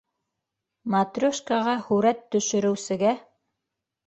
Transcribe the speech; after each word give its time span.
Матрешкаға 0.93 1.75
һүрәт 1.91 2.25
төшөрөүсегә... 2.37 3.15